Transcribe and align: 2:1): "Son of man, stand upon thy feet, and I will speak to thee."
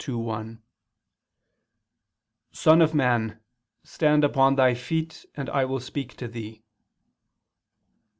2:1): 0.03 0.57
"Son 2.51 2.81
of 2.81 2.95
man, 2.95 3.39
stand 3.83 4.23
upon 4.23 4.55
thy 4.55 4.73
feet, 4.73 5.27
and 5.35 5.47
I 5.51 5.63
will 5.65 5.79
speak 5.79 6.17
to 6.17 6.27
thee." 6.27 6.63